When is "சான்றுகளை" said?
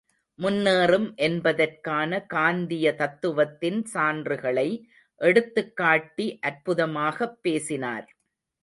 3.93-4.67